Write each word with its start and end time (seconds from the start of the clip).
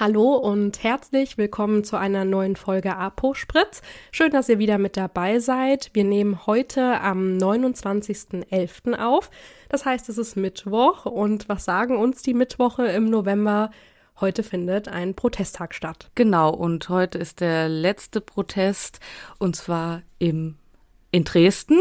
Hallo 0.00 0.36
und 0.36 0.84
herzlich 0.84 1.38
willkommen 1.38 1.82
zu 1.82 1.96
einer 1.96 2.24
neuen 2.24 2.54
Folge 2.54 2.94
Apo 2.94 3.34
Spritz. 3.34 3.82
Schön, 4.12 4.30
dass 4.30 4.48
ihr 4.48 4.60
wieder 4.60 4.78
mit 4.78 4.96
dabei 4.96 5.40
seid. 5.40 5.90
Wir 5.92 6.04
nehmen 6.04 6.46
heute 6.46 7.00
am 7.00 7.36
29.11. 7.36 8.96
auf. 8.96 9.28
Das 9.68 9.84
heißt, 9.84 10.08
es 10.08 10.16
ist 10.16 10.36
Mittwoch 10.36 11.04
und 11.04 11.48
was 11.48 11.64
sagen 11.64 11.96
uns 11.96 12.22
die 12.22 12.34
Mittwoche 12.34 12.86
im 12.86 13.10
November? 13.10 13.72
Heute 14.20 14.44
findet 14.44 14.86
ein 14.86 15.14
Protesttag 15.14 15.74
statt. 15.74 16.12
Genau, 16.14 16.54
und 16.54 16.88
heute 16.88 17.18
ist 17.18 17.40
der 17.40 17.68
letzte 17.68 18.20
Protest 18.20 19.00
und 19.40 19.56
zwar 19.56 20.02
im 20.20 20.58
in 21.10 21.24
Dresden 21.24 21.80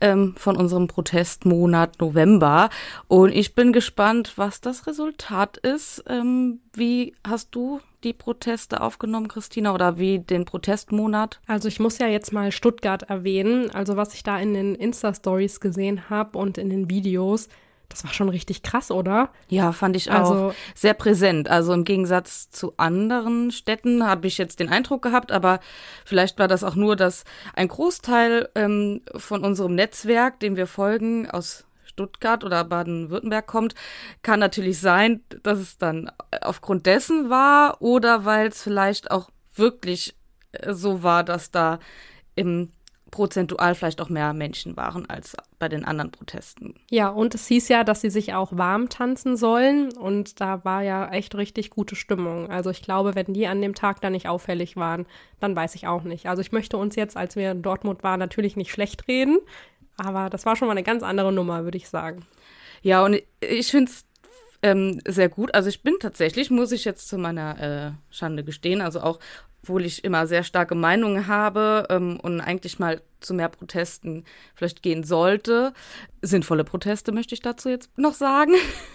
ähm, 0.00 0.34
von 0.36 0.56
unserem 0.56 0.86
Protestmonat 0.86 2.00
November. 2.00 2.70
Und 3.08 3.32
ich 3.32 3.54
bin 3.54 3.72
gespannt, 3.72 4.32
was 4.36 4.60
das 4.60 4.86
Resultat 4.86 5.58
ist. 5.58 6.04
Ähm, 6.08 6.60
wie 6.74 7.14
hast 7.26 7.54
du 7.54 7.80
die 8.02 8.12
Proteste 8.12 8.80
aufgenommen, 8.80 9.28
Christina, 9.28 9.74
oder 9.74 9.98
wie 9.98 10.18
den 10.18 10.44
Protestmonat? 10.44 11.40
Also 11.46 11.68
ich 11.68 11.80
muss 11.80 11.98
ja 11.98 12.08
jetzt 12.08 12.32
mal 12.32 12.50
Stuttgart 12.50 13.02
erwähnen. 13.02 13.70
Also 13.70 13.96
was 13.96 14.14
ich 14.14 14.22
da 14.22 14.38
in 14.38 14.54
den 14.54 14.74
Insta-Stories 14.74 15.60
gesehen 15.60 16.08
habe 16.10 16.38
und 16.38 16.58
in 16.58 16.70
den 16.70 16.88
Videos, 16.88 17.48
das 17.92 18.04
war 18.04 18.12
schon 18.12 18.28
richtig 18.28 18.62
krass, 18.62 18.90
oder? 18.90 19.30
Ja, 19.48 19.72
fand 19.72 19.96
ich 19.96 20.10
auch 20.10 20.30
also, 20.30 20.54
sehr 20.74 20.94
präsent. 20.94 21.48
Also 21.48 21.72
im 21.72 21.84
Gegensatz 21.84 22.50
zu 22.50 22.74
anderen 22.76 23.50
Städten 23.50 24.06
habe 24.06 24.26
ich 24.26 24.38
jetzt 24.38 24.60
den 24.60 24.68
Eindruck 24.68 25.02
gehabt, 25.02 25.30
aber 25.30 25.60
vielleicht 26.04 26.38
war 26.38 26.48
das 26.48 26.64
auch 26.64 26.74
nur, 26.74 26.96
dass 26.96 27.24
ein 27.54 27.68
Großteil 27.68 28.48
ähm, 28.54 29.02
von 29.16 29.44
unserem 29.44 29.74
Netzwerk, 29.74 30.40
dem 30.40 30.56
wir 30.56 30.66
folgen, 30.66 31.30
aus 31.30 31.64
Stuttgart 31.84 32.42
oder 32.42 32.64
Baden-Württemberg 32.64 33.46
kommt, 33.46 33.74
kann 34.22 34.40
natürlich 34.40 34.80
sein, 34.80 35.22
dass 35.42 35.58
es 35.58 35.78
dann 35.78 36.10
aufgrund 36.40 36.86
dessen 36.86 37.28
war 37.28 37.82
oder 37.82 38.24
weil 38.24 38.48
es 38.48 38.62
vielleicht 38.62 39.10
auch 39.10 39.28
wirklich 39.54 40.16
äh, 40.52 40.72
so 40.72 41.02
war, 41.02 41.22
dass 41.22 41.50
da 41.50 41.78
im 42.34 42.72
prozentual 43.12 43.76
vielleicht 43.76 44.00
auch 44.00 44.08
mehr 44.08 44.32
Menschen 44.32 44.76
waren 44.76 45.08
als 45.08 45.36
bei 45.60 45.68
den 45.68 45.84
anderen 45.84 46.10
Protesten. 46.10 46.74
Ja, 46.90 47.10
und 47.10 47.36
es 47.36 47.46
hieß 47.46 47.68
ja, 47.68 47.84
dass 47.84 48.00
sie 48.00 48.10
sich 48.10 48.34
auch 48.34 48.56
warm 48.56 48.88
tanzen 48.88 49.36
sollen 49.36 49.92
und 49.92 50.40
da 50.40 50.64
war 50.64 50.82
ja 50.82 51.08
echt 51.10 51.36
richtig 51.36 51.70
gute 51.70 51.94
Stimmung. 51.94 52.50
Also 52.50 52.70
ich 52.70 52.82
glaube, 52.82 53.14
wenn 53.14 53.32
die 53.32 53.46
an 53.46 53.62
dem 53.62 53.76
Tag 53.76 54.00
da 54.00 54.10
nicht 54.10 54.28
auffällig 54.28 54.76
waren, 54.76 55.06
dann 55.38 55.54
weiß 55.54 55.76
ich 55.76 55.86
auch 55.86 56.02
nicht. 56.02 56.26
Also 56.26 56.42
ich 56.42 56.50
möchte 56.50 56.76
uns 56.78 56.96
jetzt, 56.96 57.16
als 57.16 57.36
wir 57.36 57.52
in 57.52 57.62
Dortmund 57.62 58.02
waren, 58.02 58.18
natürlich 58.18 58.56
nicht 58.56 58.72
schlecht 58.72 59.06
reden, 59.06 59.38
aber 59.96 60.30
das 60.30 60.46
war 60.46 60.56
schon 60.56 60.66
mal 60.66 60.72
eine 60.72 60.82
ganz 60.82 61.02
andere 61.02 61.32
Nummer, 61.32 61.64
würde 61.64 61.76
ich 61.76 61.88
sagen. 61.88 62.26
Ja, 62.80 63.04
und 63.04 63.22
ich 63.40 63.70
finde 63.70 63.92
es 63.92 64.06
ähm, 64.62 65.00
sehr 65.06 65.28
gut. 65.28 65.54
Also 65.54 65.68
ich 65.68 65.82
bin 65.82 65.96
tatsächlich, 66.00 66.50
muss 66.50 66.72
ich 66.72 66.84
jetzt 66.86 67.08
zu 67.08 67.18
meiner 67.18 67.60
äh, 67.60 68.14
Schande 68.14 68.42
gestehen, 68.42 68.80
also 68.80 69.00
auch 69.00 69.18
obwohl 69.62 69.84
ich 69.84 70.04
immer 70.04 70.26
sehr 70.26 70.42
starke 70.42 70.74
Meinungen 70.74 71.28
habe 71.28 71.86
ähm, 71.90 72.18
und 72.20 72.40
eigentlich 72.40 72.78
mal 72.78 73.00
zu 73.20 73.34
mehr 73.34 73.48
Protesten 73.48 74.24
vielleicht 74.54 74.82
gehen 74.82 75.04
sollte. 75.04 75.72
Sinnvolle 76.20 76.64
Proteste 76.64 77.12
möchte 77.12 77.34
ich 77.34 77.42
dazu 77.42 77.68
jetzt 77.68 77.96
noch 77.96 78.14
sagen. 78.14 78.54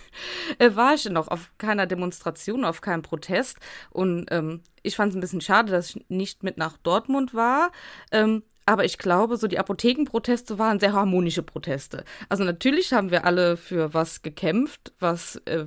äh, 0.59 0.75
war 0.75 0.93
ich 0.93 1.05
noch 1.09 1.29
auf 1.29 1.51
keiner 1.57 1.87
Demonstration, 1.87 2.65
auf 2.65 2.81
keinem 2.81 3.01
Protest. 3.01 3.57
Und 3.89 4.27
ähm, 4.29 4.61
ich 4.83 4.97
fand 4.97 5.11
es 5.11 5.17
ein 5.17 5.21
bisschen 5.21 5.41
schade, 5.41 5.71
dass 5.71 5.91
ich 5.91 6.05
nicht 6.09 6.43
mit 6.43 6.57
nach 6.57 6.77
Dortmund 6.77 7.33
war. 7.33 7.71
Ähm, 8.11 8.43
aber 8.65 8.83
ich 8.83 8.97
glaube, 8.97 9.37
so 9.37 9.47
die 9.47 9.59
Apothekenproteste 9.59 10.59
waren 10.59 10.81
sehr 10.81 10.91
harmonische 10.91 11.43
Proteste. 11.43 12.03
Also 12.27 12.43
natürlich 12.43 12.91
haben 12.91 13.11
wir 13.11 13.23
alle 13.23 13.55
für 13.55 13.93
was 13.93 14.21
gekämpft, 14.21 14.91
was 14.99 15.37
äh, 15.45 15.65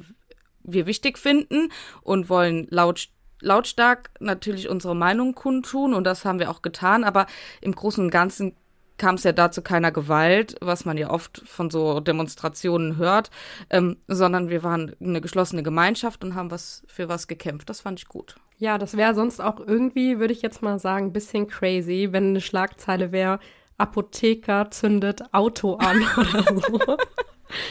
wir 0.62 0.86
wichtig 0.86 1.18
finden 1.18 1.72
und 2.02 2.28
wollen 2.28 2.66
laut 2.68 3.08
lautstark 3.41 4.10
natürlich 4.20 4.69
unsere 4.69 4.94
Meinung 4.94 5.34
kundtun 5.34 5.94
und 5.94 6.05
das 6.05 6.24
haben 6.24 6.38
wir 6.38 6.50
auch 6.50 6.62
getan, 6.62 7.05
aber 7.05 7.27
im 7.60 7.74
Großen 7.74 8.05
und 8.05 8.10
Ganzen 8.10 8.55
kam 9.00 9.14
es 9.14 9.24
ja 9.24 9.33
dazu 9.33 9.62
keiner 9.62 9.91
Gewalt, 9.91 10.56
was 10.60 10.84
man 10.84 10.98
ja 10.98 11.11
oft 11.11 11.42
von 11.46 11.70
so 11.70 12.01
Demonstrationen 12.01 12.98
hört, 12.98 13.30
ähm, 13.70 13.96
sondern 14.06 14.51
wir 14.51 14.62
waren 14.62 14.95
eine 15.01 15.23
geschlossene 15.23 15.62
Gemeinschaft 15.62 16.23
und 16.23 16.34
haben 16.34 16.51
was 16.51 16.83
für 16.86 17.08
was 17.08 17.27
gekämpft. 17.27 17.70
Das 17.70 17.80
fand 17.80 17.98
ich 17.98 18.06
gut. 18.06 18.36
Ja, 18.58 18.77
das 18.77 18.98
wäre 18.98 19.14
sonst 19.14 19.40
auch 19.40 19.58
irgendwie, 19.58 20.18
würde 20.18 20.34
ich 20.34 20.42
jetzt 20.42 20.61
mal 20.61 20.78
sagen, 20.78 21.07
ein 21.07 21.12
bisschen 21.14 21.48
crazy, 21.48 22.08
wenn 22.11 22.28
eine 22.28 22.42
Schlagzeile 22.42 23.11
wäre, 23.11 23.40
Apotheker 23.78 24.70
zündet 24.70 25.22
Auto 25.33 25.77
an 25.77 26.05
oder 26.17 26.45
so. 26.45 26.96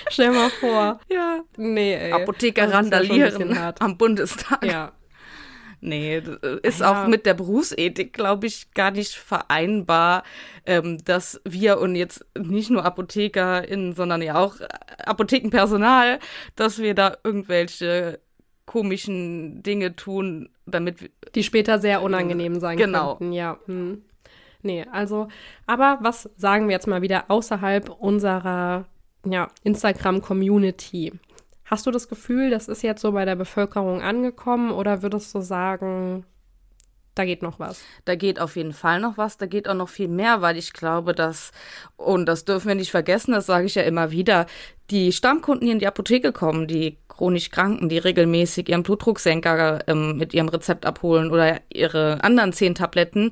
Stell 0.09 0.31
mal 0.31 0.49
vor. 0.49 0.99
Ja. 1.09 1.41
Nee, 1.55 1.93
ey. 1.93 2.11
Apotheker 2.11 2.73
randalieren 2.73 3.55
am 3.79 3.97
Bundestag. 3.97 4.65
Ja, 4.65 4.93
Nee, 5.81 6.21
ist 6.61 6.81
ja. 6.81 6.91
auch 7.03 7.07
mit 7.07 7.25
der 7.25 7.33
Berufsethik, 7.33 8.13
glaube 8.13 8.47
ich, 8.47 8.73
gar 8.73 8.91
nicht 8.91 9.15
vereinbar, 9.15 10.23
ähm, 10.65 10.97
dass 11.05 11.39
wir 11.45 11.79
und 11.79 11.95
jetzt 11.95 12.25
nicht 12.37 12.69
nur 12.69 12.83
ApothekerInnen, 12.83 13.93
sondern 13.93 14.21
ja 14.21 14.35
auch 14.35 14.55
Apothekenpersonal, 15.05 16.19
dass 16.55 16.79
wir 16.79 16.95
da 16.95 17.17
irgendwelche 17.23 18.19
komischen 18.65 19.63
Dinge 19.63 19.95
tun, 19.95 20.49
damit 20.65 21.11
die 21.33 21.43
später 21.43 21.79
sehr 21.79 22.01
unangenehm 22.01 22.59
sein 22.59 22.77
genau. 22.77 23.15
könnten. 23.15 23.33
Ja. 23.33 23.57
Hm. 23.65 24.03
Nee, 24.61 24.85
also, 24.91 25.29
aber 25.65 25.99
was 26.01 26.29
sagen 26.35 26.67
wir 26.67 26.73
jetzt 26.73 26.87
mal 26.87 27.01
wieder 27.01 27.25
außerhalb 27.29 27.89
unserer 27.89 28.85
ja, 29.25 29.47
Instagram-Community? 29.63 31.13
Hast 31.69 31.85
du 31.85 31.91
das 31.91 32.07
Gefühl, 32.07 32.49
das 32.49 32.67
ist 32.67 32.81
jetzt 32.81 32.99
so 32.99 33.11
bei 33.11 33.25
der 33.25 33.35
Bevölkerung 33.35 34.01
angekommen 34.01 34.71
oder 34.71 35.03
würdest 35.03 35.35
du 35.35 35.39
sagen, 35.39 36.25
da 37.13 37.25
geht 37.25 37.43
noch 37.43 37.59
was. 37.59 37.83
Da 38.05 38.15
geht 38.15 38.39
auf 38.39 38.55
jeden 38.55 38.73
Fall 38.73 38.99
noch 38.99 39.19
was, 39.19 39.37
da 39.37 39.45
geht 39.45 39.67
auch 39.67 39.75
noch 39.75 39.89
viel 39.89 40.07
mehr, 40.07 40.41
weil 40.41 40.57
ich 40.57 40.73
glaube, 40.73 41.13
dass, 41.13 41.51
und 41.95 42.25
das 42.25 42.43
dürfen 42.43 42.69
wir 42.69 42.75
nicht 42.75 42.89
vergessen, 42.89 43.33
das 43.33 43.45
sage 43.45 43.67
ich 43.67 43.75
ja 43.75 43.83
immer 43.83 44.09
wieder, 44.09 44.47
die 44.89 45.11
Stammkunden, 45.11 45.67
die 45.67 45.71
in 45.73 45.77
die 45.77 45.85
Apotheke 45.85 46.31
kommen, 46.31 46.65
die 46.65 46.97
chronisch 47.07 47.51
Kranken, 47.51 47.87
die 47.87 47.99
regelmäßig 47.99 48.67
ihren 48.67 48.81
Blutdrucksenker 48.81 49.87
ähm, 49.87 50.17
mit 50.17 50.33
ihrem 50.33 50.49
Rezept 50.49 50.87
abholen 50.87 51.29
oder 51.29 51.61
ihre 51.71 52.23
anderen 52.23 52.51
zehn 52.51 52.73
Tabletten, 52.73 53.29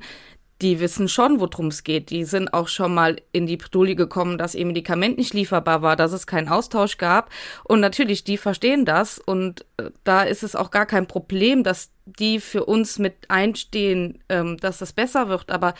die 0.60 0.80
wissen 0.80 1.08
schon, 1.08 1.38
worum 1.38 1.68
es 1.68 1.84
geht. 1.84 2.10
Die 2.10 2.24
sind 2.24 2.52
auch 2.52 2.68
schon 2.68 2.92
mal 2.92 3.16
in 3.32 3.46
die 3.46 3.56
Bredouille 3.56 3.94
gekommen, 3.94 4.38
dass 4.38 4.54
ihr 4.54 4.66
Medikament 4.66 5.16
nicht 5.16 5.32
lieferbar 5.32 5.82
war, 5.82 5.94
dass 5.94 6.12
es 6.12 6.26
keinen 6.26 6.48
Austausch 6.48 6.98
gab. 6.98 7.30
Und 7.64 7.80
natürlich, 7.80 8.24
die 8.24 8.38
verstehen 8.38 8.84
das. 8.84 9.18
Und 9.18 9.64
äh, 9.76 9.90
da 10.04 10.22
ist 10.22 10.42
es 10.42 10.56
auch 10.56 10.70
gar 10.70 10.86
kein 10.86 11.06
Problem, 11.06 11.62
dass 11.62 11.90
die 12.06 12.40
für 12.40 12.64
uns 12.64 12.98
mit 12.98 13.14
einstehen, 13.28 14.18
ähm, 14.28 14.56
dass 14.56 14.78
das 14.78 14.92
besser 14.92 15.28
wird. 15.28 15.50
Aber 15.50 15.74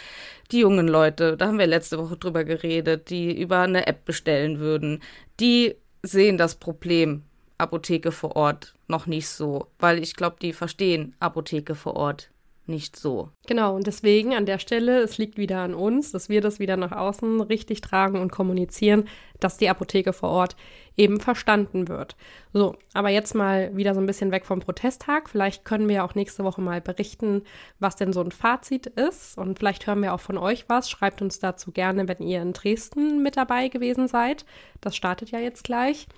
die 0.52 0.60
jungen 0.60 0.86
Leute, 0.86 1.36
da 1.36 1.48
haben 1.48 1.58
wir 1.58 1.66
letzte 1.66 1.98
Woche 1.98 2.16
drüber 2.16 2.44
geredet, 2.44 3.10
die 3.10 3.36
über 3.40 3.60
eine 3.60 3.86
App 3.86 4.04
bestellen 4.04 4.60
würden, 4.60 5.02
die 5.40 5.74
sehen 6.02 6.38
das 6.38 6.54
Problem 6.54 7.24
Apotheke 7.58 8.12
vor 8.12 8.36
Ort 8.36 8.74
noch 8.86 9.06
nicht 9.06 9.28
so, 9.28 9.66
weil 9.80 10.00
ich 10.00 10.14
glaube, 10.14 10.36
die 10.40 10.52
verstehen 10.52 11.16
Apotheke 11.18 11.74
vor 11.74 11.96
Ort 11.96 12.30
nicht 12.68 12.96
so. 12.96 13.30
Genau, 13.46 13.74
und 13.74 13.86
deswegen 13.86 14.34
an 14.34 14.46
der 14.46 14.58
Stelle, 14.58 15.00
es 15.00 15.18
liegt 15.18 15.38
wieder 15.38 15.58
an 15.58 15.74
uns, 15.74 16.12
dass 16.12 16.28
wir 16.28 16.40
das 16.40 16.58
wieder 16.58 16.76
nach 16.76 16.92
außen 16.92 17.40
richtig 17.40 17.80
tragen 17.80 18.20
und 18.20 18.32
kommunizieren, 18.32 19.08
dass 19.40 19.56
die 19.56 19.68
Apotheke 19.68 20.12
vor 20.12 20.30
Ort 20.30 20.56
eben 20.96 21.20
verstanden 21.20 21.88
wird. 21.88 22.16
So, 22.52 22.74
aber 22.92 23.08
jetzt 23.08 23.34
mal 23.34 23.74
wieder 23.76 23.94
so 23.94 24.00
ein 24.00 24.06
bisschen 24.06 24.32
weg 24.32 24.44
vom 24.44 24.60
Protesttag. 24.60 25.30
Vielleicht 25.30 25.64
können 25.64 25.88
wir 25.88 26.04
auch 26.04 26.14
nächste 26.14 26.44
Woche 26.44 26.60
mal 26.60 26.80
berichten, 26.80 27.42
was 27.78 27.96
denn 27.96 28.12
so 28.12 28.20
ein 28.20 28.32
Fazit 28.32 28.86
ist. 28.86 29.38
Und 29.38 29.58
vielleicht 29.58 29.86
hören 29.86 30.02
wir 30.02 30.12
auch 30.12 30.20
von 30.20 30.36
euch 30.36 30.68
was. 30.68 30.90
Schreibt 30.90 31.22
uns 31.22 31.38
dazu 31.38 31.70
gerne, 31.70 32.08
wenn 32.08 32.20
ihr 32.20 32.42
in 32.42 32.52
Dresden 32.52 33.22
mit 33.22 33.36
dabei 33.36 33.68
gewesen 33.68 34.08
seid. 34.08 34.44
Das 34.80 34.96
startet 34.96 35.30
ja 35.30 35.38
jetzt 35.38 35.64
gleich. 35.64 36.08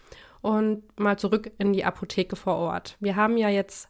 Und 0.41 0.83
mal 0.99 1.19
zurück 1.19 1.53
in 1.59 1.75
die 1.75 1.85
Apotheke 1.85 2.35
vor 2.35 2.57
Ort. 2.57 2.97
Wir 2.99 3.15
haben 3.15 3.37
ja 3.37 3.51
jetzt 3.51 3.90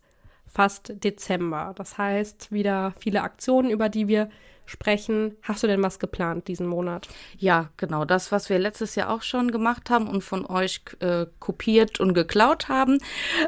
fast 0.53 0.93
Dezember. 1.05 1.72
Das 1.77 1.97
heißt, 1.97 2.52
wieder 2.52 2.93
viele 2.99 3.23
Aktionen, 3.23 3.70
über 3.70 3.88
die 3.88 4.08
wir 4.08 4.29
sprechen. 4.70 5.37
Hast 5.43 5.62
du 5.62 5.67
denn 5.67 5.82
was 5.82 5.99
geplant 5.99 6.49
diesen 6.49 6.67
Monat? 6.67 7.08
Ja, 7.37 7.70
genau. 7.76 8.05
Das, 8.05 8.32
was 8.32 8.49
wir 8.49 8.58
letztes 8.58 8.94
Jahr 8.94 9.11
auch 9.11 9.23
schon 9.23 9.50
gemacht 9.50 9.91
haben 9.91 10.06
und 10.08 10.23
von 10.23 10.47
euch 10.47 10.81
äh, 11.00 11.26
kopiert 11.41 12.00
und 12.00 12.14
geklaut 12.14 12.69
haben. 12.69 12.99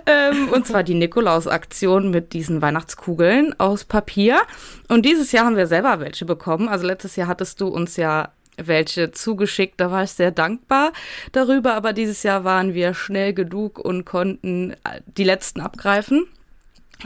Ähm, 0.06 0.49
und 0.49 0.66
zwar 0.66 0.82
die 0.82 0.94
Nikolaus-Aktion 0.94 2.10
mit 2.10 2.32
diesen 2.32 2.60
Weihnachtskugeln 2.60 3.58
aus 3.58 3.84
Papier. 3.84 4.40
Und 4.88 5.06
dieses 5.06 5.32
Jahr 5.32 5.46
haben 5.46 5.56
wir 5.56 5.69
selber 5.69 6.00
welche 6.00 6.25
bekommen. 6.25 6.69
Also 6.69 6.87
letztes 6.87 7.16
Jahr 7.16 7.28
hattest 7.28 7.60
du 7.60 7.69
uns 7.69 7.96
ja 7.96 8.32
welche 8.56 9.12
zugeschickt. 9.12 9.81
Da 9.81 9.90
war 9.90 10.02
ich 10.02 10.10
sehr 10.10 10.32
dankbar 10.32 10.93
darüber. 11.31 11.75
Aber 11.75 11.93
dieses 11.93 12.22
Jahr 12.25 12.44
waren 12.44 12.75
wir 12.75 12.94
schnell 12.94 13.32
genug 13.32 13.78
und 13.78 14.04
konnten 14.04 14.75
die 15.06 15.25
letzten 15.25 15.60
abgreifen 15.60 16.26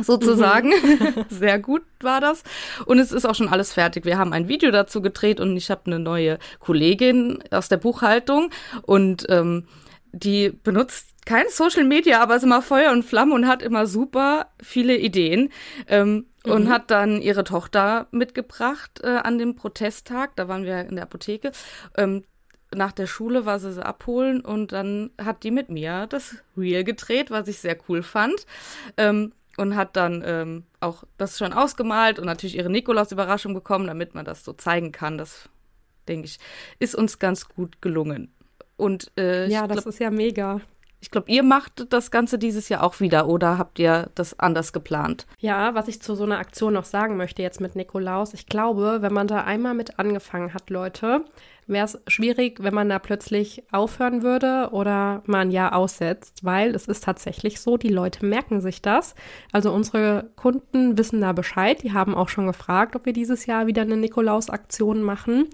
sozusagen. 0.03 0.69
Mhm. 0.69 1.25
Sehr 1.29 1.59
gut 1.59 1.83
war 2.01 2.21
das. 2.21 2.43
Und 2.85 2.99
es 2.99 3.13
ist 3.13 3.25
auch 3.25 3.35
schon 3.35 3.49
alles 3.49 3.73
fertig. 3.73 4.05
Wir 4.05 4.19
haben 4.19 4.33
ein 4.33 4.49
Video 4.49 4.71
dazu 4.71 5.01
gedreht 5.01 5.41
und 5.41 5.57
ich 5.57 5.71
habe 5.71 5.83
eine 5.87 5.99
neue 5.99 6.39
Kollegin 6.61 7.43
aus 7.51 7.69
der 7.69 7.79
Buchhaltung 7.79 8.51
und 8.83 9.27
ähm, 9.29 9.67
die 10.13 10.51
benutzt 10.51 11.09
kein 11.27 11.47
Social 11.49 11.85
Media, 11.85 12.23
aber 12.23 12.37
ist 12.37 12.45
immer 12.45 12.63
Feuer 12.63 12.93
und 12.93 13.05
Flamme 13.05 13.35
und 13.35 13.49
hat 13.49 13.61
immer 13.61 13.87
super 13.87 14.47
viele 14.63 14.97
Ideen. 14.97 15.51
Ähm, 15.89 16.27
mhm. 16.45 16.53
Und 16.53 16.69
hat 16.71 16.91
dann 16.91 17.21
ihre 17.21 17.43
Tochter 17.43 18.07
mitgebracht 18.13 19.01
äh, 19.03 19.09
an 19.09 19.37
dem 19.39 19.57
Protesttag. 19.57 20.37
Da 20.37 20.47
waren 20.47 20.65
wir 20.65 20.87
in 20.87 20.95
der 20.95 21.05
Apotheke. 21.05 21.51
Ähm, 21.97 22.23
nach 22.75 22.93
der 22.93 23.07
Schule 23.07 23.47
war 23.47 23.59
sie 23.59 23.73
sie 23.73 23.85
abholen 23.85 24.41
und 24.41 24.73
dann 24.73 25.11
hat 25.23 25.45
die 25.45 25.51
mit 25.51 25.69
mir 25.71 26.07
das 26.07 26.37
Reel 26.57 26.85
gedreht, 26.85 27.31
was 27.31 27.49
ich 27.49 27.59
sehr 27.59 27.77
cool 27.89 28.03
fand. 28.03 28.47
Ähm, 28.97 29.33
und 29.57 29.77
hat 29.77 29.97
dann 29.97 30.23
ähm, 30.25 30.65
auch 30.81 31.05
das 31.19 31.39
schon 31.39 31.53
ausgemalt 31.53 32.19
und 32.19 32.27
natürlich 32.27 32.57
ihre 32.57 32.71
Nikolaus-Überraschung 32.71 33.55
bekommen, 33.55 33.87
damit 33.87 34.15
man 34.15 34.25
das 34.25 34.45
so 34.45 34.53
zeigen 34.53 34.93
kann. 34.93 35.19
Das, 35.19 35.49
denke 36.09 36.27
ich, 36.27 36.39
ist 36.79 36.95
uns 36.95 37.19
ganz 37.19 37.49
gut 37.49 37.81
gelungen. 37.81 38.33
Und 38.77 39.11
äh, 39.17 39.49
ja, 39.49 39.67
das 39.67 39.79
glaub, 39.79 39.87
ist 39.87 40.01
ja 40.01 40.11
mega. 40.11 40.61
Ich 41.01 41.11
glaube, 41.11 41.31
ihr 41.31 41.43
macht 41.43 41.93
das 41.93 42.11
Ganze 42.11 42.39
dieses 42.39 42.69
Jahr 42.69 42.83
auch 42.83 43.01
wieder 43.01 43.29
oder 43.29 43.59
habt 43.59 43.79
ihr 43.79 44.11
das 44.15 44.39
anders 44.39 44.73
geplant? 44.73 45.27
Ja, 45.39 45.75
was 45.75 45.89
ich 45.89 46.01
zu 46.03 46.15
so 46.15 46.25
einer 46.25 46.39
Aktion 46.39 46.73
noch 46.73 46.85
sagen 46.85 47.17
möchte 47.17 47.43
jetzt 47.43 47.61
mit 47.61 47.77
Nikolaus, 47.77 48.35
ich 48.35 48.47
glaube, 48.47 48.99
wenn 49.03 49.13
man 49.13 49.29
da 49.29 49.45
einmal 49.45 49.75
mit 49.75 49.99
angefangen 49.99 50.55
hat, 50.55 50.71
Leute, 50.71 51.25
wäre 51.67 51.85
es 51.85 51.99
schwierig, 52.07 52.63
wenn 52.63 52.75
man 52.75 52.89
da 52.89 52.99
plötzlich 52.99 53.65
aufhören 53.73 54.23
würde 54.23 54.71
oder 54.73 55.23
mal 55.27 55.41
ein 55.41 55.51
Jahr 55.51 55.75
aussetzt, 55.75 56.45
weil 56.45 56.75
es 56.75 56.87
ist 56.87 57.05
tatsächlich 57.05 57.61
so, 57.61 57.77
die 57.77 57.89
Leute 57.89 58.25
merken 58.25 58.61
sich 58.61 58.83
das. 58.83 59.15
Also 59.53 59.73
unsere 59.73 60.31
Kunden 60.37 60.97
wissen 60.97 61.21
da 61.21 61.33
Bescheid, 61.33 61.83
die 61.83 61.93
haben 61.93 62.15
auch 62.15 62.29
schon 62.29 62.47
gefragt, 62.47 62.95
ob 62.97 63.07
wir 63.07 63.13
dieses 63.13 63.47
Jahr 63.47 63.67
wieder 63.67 63.83
eine 63.83 63.97
Nikolaus-Aktion 63.97 65.03
machen. 65.03 65.49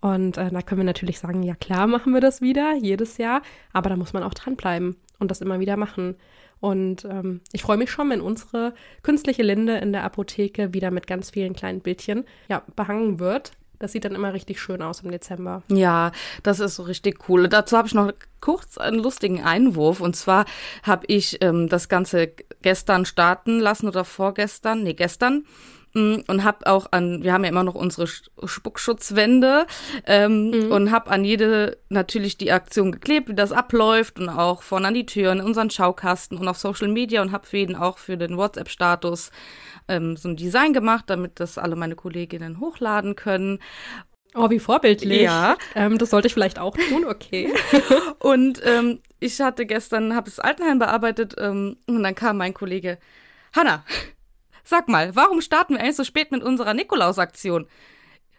Und 0.00 0.36
äh, 0.36 0.50
da 0.50 0.62
können 0.62 0.80
wir 0.80 0.84
natürlich 0.84 1.18
sagen, 1.18 1.42
ja 1.42 1.54
klar 1.54 1.86
machen 1.86 2.14
wir 2.14 2.20
das 2.20 2.40
wieder, 2.40 2.74
jedes 2.74 3.18
Jahr, 3.18 3.42
aber 3.72 3.90
da 3.90 3.96
muss 3.96 4.12
man 4.12 4.22
auch 4.22 4.34
dranbleiben 4.34 4.96
und 5.18 5.30
das 5.30 5.40
immer 5.40 5.60
wieder 5.60 5.76
machen. 5.76 6.16
Und 6.60 7.04
ähm, 7.04 7.40
ich 7.52 7.62
freue 7.62 7.76
mich 7.76 7.90
schon, 7.90 8.10
wenn 8.10 8.20
unsere 8.20 8.74
künstliche 9.02 9.42
Linde 9.42 9.78
in 9.78 9.92
der 9.92 10.04
Apotheke 10.04 10.74
wieder 10.74 10.90
mit 10.90 11.06
ganz 11.06 11.30
vielen 11.30 11.54
kleinen 11.54 11.80
Bildchen 11.80 12.24
ja, 12.48 12.62
behangen 12.74 13.18
wird. 13.18 13.52
Das 13.78 13.92
sieht 13.92 14.04
dann 14.04 14.16
immer 14.16 14.32
richtig 14.32 14.60
schön 14.60 14.82
aus 14.82 15.02
im 15.02 15.10
Dezember. 15.10 15.62
Ja, 15.68 16.10
das 16.42 16.58
ist 16.58 16.74
so 16.74 16.82
richtig 16.82 17.28
cool. 17.28 17.48
Dazu 17.48 17.76
habe 17.76 17.86
ich 17.86 17.94
noch 17.94 18.12
kurz 18.40 18.76
einen 18.76 18.98
lustigen 18.98 19.44
Einwurf. 19.44 20.00
Und 20.00 20.16
zwar 20.16 20.46
habe 20.82 21.04
ich 21.06 21.38
ähm, 21.42 21.68
das 21.68 21.88
Ganze 21.88 22.32
gestern 22.62 23.04
starten 23.04 23.60
lassen 23.60 23.86
oder 23.86 24.04
vorgestern, 24.04 24.82
nee, 24.82 24.94
gestern 24.94 25.44
und 25.94 26.44
habe 26.44 26.66
auch 26.66 26.88
an, 26.92 27.22
wir 27.22 27.32
haben 27.32 27.44
ja 27.44 27.50
immer 27.50 27.64
noch 27.64 27.74
unsere 27.74 28.06
Spuckschutzwände 28.06 29.66
ähm, 30.06 30.50
mhm. 30.50 30.72
und 30.72 30.90
habe 30.90 31.10
an 31.10 31.24
jede 31.24 31.78
natürlich 31.88 32.36
die 32.36 32.52
Aktion 32.52 32.92
geklebt, 32.92 33.28
wie 33.28 33.34
das 33.34 33.52
abläuft 33.52 34.18
und 34.18 34.28
auch 34.28 34.62
vorne 34.62 34.88
an 34.88 34.94
die 34.94 35.06
Türen, 35.06 35.40
unseren 35.40 35.70
Schaukasten 35.70 36.38
und 36.38 36.48
auf 36.48 36.58
Social 36.58 36.88
Media 36.88 37.22
und 37.22 37.32
habe 37.32 37.46
für 37.46 37.58
jeden 37.58 37.76
auch 37.76 37.98
für 37.98 38.16
den 38.16 38.36
WhatsApp-Status 38.36 39.30
ähm, 39.88 40.16
so 40.16 40.28
ein 40.28 40.36
Design 40.36 40.72
gemacht, 40.72 41.04
damit 41.08 41.40
das 41.40 41.58
alle 41.58 41.76
meine 41.76 41.96
Kolleginnen 41.96 42.60
hochladen 42.60 43.16
können. 43.16 43.58
Oh, 44.34 44.50
wie 44.50 44.58
vorbildlich. 44.58 45.22
Ja. 45.22 45.56
Ähm, 45.74 45.98
das 45.98 46.10
sollte 46.10 46.28
ich 46.28 46.34
vielleicht 46.34 46.58
auch 46.58 46.76
tun, 46.76 47.04
okay. 47.06 47.52
und 48.18 48.60
ähm, 48.64 49.00
ich 49.20 49.40
hatte 49.40 49.64
gestern, 49.66 50.14
habe 50.14 50.26
das 50.26 50.38
Altenheim 50.38 50.78
bearbeitet 50.78 51.34
ähm, 51.38 51.76
und 51.86 52.02
dann 52.02 52.14
kam 52.14 52.36
mein 52.36 52.54
Kollege, 52.54 52.98
Hanna, 53.56 53.84
Sag 54.68 54.86
mal, 54.86 55.16
warum 55.16 55.40
starten 55.40 55.72
wir 55.72 55.80
eigentlich 55.80 55.96
so 55.96 56.04
spät 56.04 56.30
mit 56.30 56.42
unserer 56.42 56.74
Nikolaus-Aktion? 56.74 57.66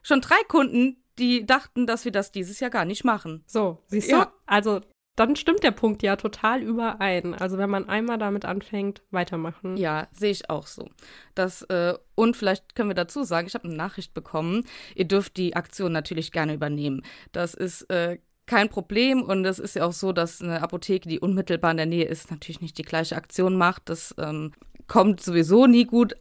Schon 0.04 0.22
drei 0.22 0.40
Kunden, 0.48 1.04
die 1.18 1.44
dachten, 1.44 1.88
dass 1.88 2.06
wir 2.06 2.12
das 2.12 2.32
dieses 2.32 2.60
Jahr 2.60 2.70
gar 2.70 2.86
nicht 2.86 3.04
machen. 3.04 3.44
So, 3.48 3.80
siehst 3.88 4.12
du? 4.12 4.18
Ja. 4.18 4.32
Also, 4.46 4.82
dann 5.16 5.36
stimmt 5.36 5.64
der 5.64 5.72
Punkt 5.72 6.04
ja 6.04 6.18
total 6.18 6.62
überein. 6.62 7.34
Also, 7.34 7.58
wenn 7.58 7.72
man 7.72 7.90
einmal 7.90 8.20
damit 8.20 8.46
anfängt, 8.46 9.02
weitermachen. 9.10 9.76
Ja, 9.76 10.08
sehe 10.12 10.30
ich 10.30 10.52
auch 10.52 10.68
so. 10.68 10.88
Das, 11.34 11.64
äh, 11.64 11.96
und 12.14 12.38
vielleicht 12.38 12.76
können 12.76 12.92
wir 12.92 12.96
dazu 12.96 13.24
sagen, 13.24 13.48
ich 13.48 13.56
habe 13.56 13.68
eine 13.68 13.76
Nachricht 13.76 14.14
bekommen. 14.14 14.66
Ihr 14.94 15.06
dürft 15.06 15.36
die 15.36 15.56
Aktion 15.56 15.92
natürlich 15.92 16.32
gerne 16.32 16.54
übernehmen. 16.54 17.02
Das 17.32 17.56
ist 17.56 17.90
äh, 17.90 18.20
kein 18.46 18.70
Problem. 18.70 19.24
Und 19.24 19.46
es 19.46 19.58
ist 19.58 19.76
ja 19.76 19.84
auch 19.84 19.94
so, 19.94 20.14
dass 20.14 20.44
eine 20.44 20.62
Apotheke, 20.62 21.10
die 21.10 21.20
unmittelbar 21.20 21.72
in 21.72 21.78
der 21.78 21.86
Nähe 21.88 22.06
ist, 22.06 22.30
natürlich 22.30 22.62
nicht 22.62 22.78
die 22.78 22.84
gleiche 22.84 23.16
Aktion 23.16 23.58
macht. 23.58 23.90
Das 23.90 24.14
ähm, 24.20 24.52
kommt 24.90 25.22
sowieso 25.22 25.68
nie 25.68 25.86
gut 25.86 26.16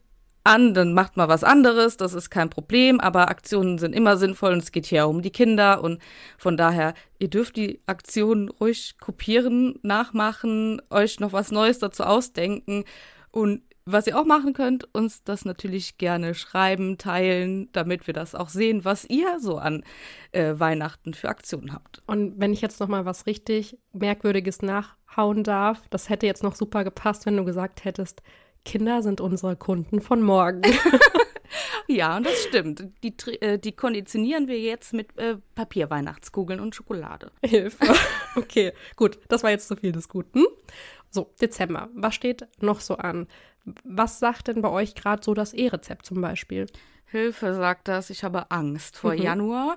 an, 0.44 0.73
dann 0.73 0.94
macht 0.94 1.17
mal 1.17 1.29
was 1.29 1.44
anderes, 1.44 1.97
das 1.97 2.15
ist 2.15 2.31
kein 2.31 2.49
Problem, 2.49 3.00
aber 3.00 3.29
Aktionen 3.29 3.79
sind 3.79 3.94
immer 3.94 4.17
sinnvoll 4.17 4.53
und 4.53 4.62
es 4.62 4.73
geht 4.73 4.87
hier 4.87 5.09
um 5.09 5.20
die 5.20 5.31
Kinder 5.31 5.82
und 5.82 6.00
von 6.38 6.56
daher, 6.56 6.94
ihr 7.19 7.29
dürft 7.29 7.56
die 7.56 7.81
Aktionen 7.87 8.49
ruhig 8.49 8.97
kopieren, 8.99 9.79
nachmachen, 9.82 10.81
euch 10.91 11.20
noch 11.20 11.32
was 11.32 11.50
Neues 11.50 11.81
dazu 11.81 12.05
ausdenken 12.05 12.85
und 13.31 13.62
was 13.91 14.06
ihr 14.06 14.19
auch 14.19 14.26
machen 14.26 14.53
könnt, 14.53 14.94
uns 14.94 15.25
das 15.25 15.47
natürlich 15.47 15.97
gerne 15.97 16.35
schreiben, 16.35 16.99
teilen, 16.99 17.71
damit 17.73 18.06
wir 18.06 18.12
das 18.12 18.35
auch 18.35 18.50
sehen, 18.50 18.85
was 18.85 19.06
ihr 19.06 19.41
so 19.41 19.56
an 19.56 19.82
äh, 20.32 20.55
Weihnachten 20.59 21.14
für 21.14 21.31
Aktionen 21.31 21.73
habt. 21.73 22.03
Und 22.06 22.38
wenn 22.38 22.53
ich 22.53 22.61
jetzt 22.61 22.81
noch 22.81 22.88
mal 22.88 23.06
was 23.06 23.25
richtig 23.25 23.79
merkwürdiges 23.94 24.61
nachhauen 24.61 25.43
darf, 25.43 25.88
das 25.88 26.11
hätte 26.11 26.26
jetzt 26.26 26.43
noch 26.43 26.55
super 26.55 26.85
gepasst, 26.85 27.25
wenn 27.25 27.38
du 27.38 27.47
gesagt 27.47 27.85
hättest, 27.85 28.21
Kinder 28.64 29.02
sind 29.02 29.20
unsere 29.20 29.56
Kunden 29.56 30.00
von 30.00 30.22
morgen. 30.22 30.62
ja, 31.87 32.16
und 32.16 32.26
das 32.26 32.43
stimmt. 32.44 32.84
Die, 33.02 33.14
äh, 33.40 33.58
die 33.58 33.72
konditionieren 33.72 34.49
wir 34.49 34.58
jetzt 34.58 34.93
mit 34.93 35.16
äh, 35.19 35.37
Papierweihnachtskugeln 35.55 36.60
und 36.60 36.75
Schokolade. 36.75 37.32
Hilfe. 37.44 37.78
Okay, 38.37 38.72
gut. 38.94 39.19
Das 39.26 39.43
war 39.43 39.50
jetzt 39.50 39.66
zu 39.66 39.75
viel 39.75 39.90
des 39.90 40.08
Guten. 40.08 40.44
So, 41.10 41.34
Dezember. 41.40 41.88
Was 41.94 42.14
steht 42.14 42.46
noch 42.60 42.78
so 42.78 42.96
an? 42.96 43.26
Was 43.82 44.20
sagt 44.20 44.46
denn 44.46 44.62
bei 44.62 44.69
euch 44.69 44.94
gerade 44.94 45.25
so 45.25 45.34
das 45.34 45.52
E-Rezept 45.54 46.06
zum 46.06 46.20
Beispiel? 46.20 46.66
Hilfe 47.06 47.54
sagt 47.54 47.88
das. 47.88 48.11
Ich 48.11 48.22
habe 48.22 48.52
Angst 48.52 48.96
vor 48.96 49.14
mhm. 49.14 49.22
Januar. 49.22 49.76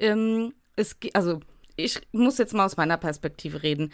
Ähm, 0.00 0.54
es, 0.74 0.96
also, 1.12 1.40
ich 1.76 2.00
muss 2.12 2.38
jetzt 2.38 2.54
mal 2.54 2.64
aus 2.64 2.78
meiner 2.78 2.96
Perspektive 2.96 3.62
reden 3.62 3.92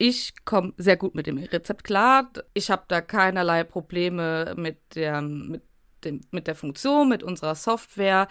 ich 0.00 0.32
komme 0.46 0.72
sehr 0.78 0.96
gut 0.96 1.14
mit 1.14 1.26
dem 1.26 1.36
Rezept 1.36 1.84
klar. 1.84 2.30
Ich 2.54 2.70
habe 2.70 2.84
da 2.88 3.02
keinerlei 3.02 3.64
Probleme 3.64 4.54
mit 4.56 4.78
der, 4.94 5.20
mit, 5.20 5.62
dem, 6.04 6.22
mit 6.30 6.46
der 6.46 6.54
Funktion, 6.54 7.10
mit 7.10 7.22
unserer 7.22 7.54
Software. 7.54 8.26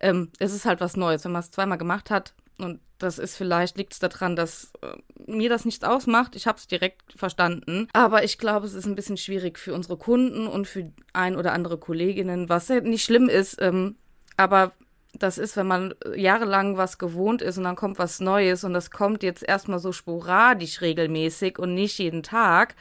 Ähm, 0.00 0.30
es 0.38 0.52
ist 0.52 0.66
halt 0.66 0.82
was 0.82 0.98
Neues. 0.98 1.24
Wenn 1.24 1.32
man 1.32 1.40
es 1.40 1.50
zweimal 1.50 1.78
gemacht 1.78 2.10
hat, 2.10 2.34
und 2.58 2.80
das 2.98 3.18
ist 3.18 3.36
vielleicht, 3.36 3.78
liegt 3.78 3.94
es 3.94 4.00
daran, 4.00 4.36
dass 4.36 4.70
äh, 4.82 4.96
mir 5.26 5.48
das 5.48 5.64
nichts 5.64 5.82
ausmacht. 5.82 6.36
Ich 6.36 6.46
habe 6.46 6.58
es 6.58 6.66
direkt 6.66 7.14
verstanden. 7.16 7.88
Aber 7.94 8.22
ich 8.22 8.36
glaube, 8.36 8.66
es 8.66 8.74
ist 8.74 8.84
ein 8.84 8.94
bisschen 8.94 9.16
schwierig 9.16 9.58
für 9.58 9.72
unsere 9.72 9.96
Kunden 9.96 10.46
und 10.46 10.68
für 10.68 10.92
ein 11.14 11.36
oder 11.36 11.52
andere 11.54 11.78
Kolleginnen, 11.78 12.50
was 12.50 12.68
nicht 12.68 13.02
schlimm 13.02 13.30
ist. 13.30 13.56
Ähm, 13.62 13.96
aber 14.36 14.72
das 15.18 15.38
ist, 15.38 15.56
wenn 15.56 15.66
man 15.66 15.94
jahrelang 16.16 16.76
was 16.76 16.98
gewohnt 16.98 17.42
ist 17.42 17.58
und 17.58 17.64
dann 17.64 17.76
kommt 17.76 17.98
was 17.98 18.20
Neues 18.20 18.64
und 18.64 18.74
das 18.74 18.90
kommt 18.90 19.22
jetzt 19.22 19.42
erstmal 19.42 19.78
so 19.78 19.92
sporadisch 19.92 20.80
regelmäßig 20.80 21.58
und 21.58 21.74
nicht 21.74 21.98
jeden 21.98 22.22
Tag 22.22 22.74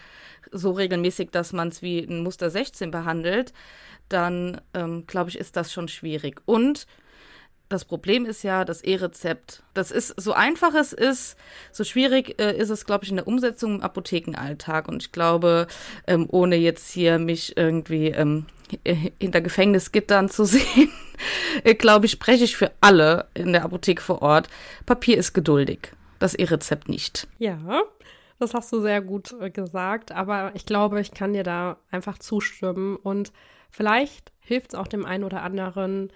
so 0.51 0.71
regelmäßig, 0.71 1.31
dass 1.31 1.53
man 1.53 1.69
es 1.69 1.81
wie 1.81 1.99
ein 1.99 2.23
Muster 2.23 2.49
16 2.49 2.91
behandelt, 2.91 3.53
dann 4.09 4.61
ähm, 4.73 5.05
glaube 5.07 5.29
ich, 5.29 5.37
ist 5.37 5.55
das 5.55 5.71
schon 5.71 5.87
schwierig. 5.87 6.41
Und 6.45 6.87
das 7.69 7.85
Problem 7.85 8.25
ist 8.25 8.43
ja 8.43 8.65
das 8.65 8.81
E-Rezept. 8.81 9.63
Das 9.73 9.91
ist, 9.91 10.13
so 10.21 10.33
einfach 10.33 10.75
es 10.75 10.93
ist, 10.93 11.37
so 11.71 11.83
schwierig 11.83 12.39
äh, 12.39 12.55
ist 12.55 12.69
es, 12.69 12.85
glaube 12.85 13.03
ich, 13.03 13.09
in 13.09 13.17
der 13.17 13.27
Umsetzung 13.27 13.75
im 13.75 13.81
Apothekenalltag. 13.81 14.87
Und 14.87 15.03
ich 15.03 15.11
glaube, 15.11 15.67
ähm, 16.05 16.27
ohne 16.29 16.55
jetzt 16.55 16.91
hier 16.91 17.19
mich 17.19 17.57
irgendwie 17.57 18.07
ähm, 18.09 18.45
hinter 19.19 19.41
Gefängnisgittern 19.41 20.29
zu 20.29 20.45
sehen, 20.45 20.91
äh, 21.63 21.73
glaube 21.73 22.05
ich, 22.05 22.11
spreche 22.11 22.43
ich 22.43 22.55
für 22.55 22.71
alle 22.81 23.27
in 23.33 23.53
der 23.53 23.63
Apotheke 23.63 24.01
vor 24.01 24.21
Ort. 24.21 24.49
Papier 24.85 25.17
ist 25.17 25.33
geduldig, 25.33 25.93
das 26.19 26.35
E-Rezept 26.35 26.89
nicht. 26.89 27.27
Ja, 27.39 27.81
das 28.39 28.53
hast 28.53 28.71
du 28.73 28.81
sehr 28.81 29.01
gut 29.01 29.33
äh, 29.39 29.49
gesagt, 29.49 30.11
aber 30.11 30.51
ich 30.53 30.65
glaube, 30.65 30.99
ich 31.01 31.11
kann 31.11 31.33
dir 31.33 31.43
da 31.43 31.77
einfach 31.91 32.19
zustimmen 32.19 32.97
und 32.97 33.31
vielleicht 33.69 34.31
hilft 34.41 34.73
es 34.73 34.79
auch 34.79 34.87
dem 34.87 35.05
einen 35.05 35.23
oder 35.23 35.41
anderen, 35.43 36.11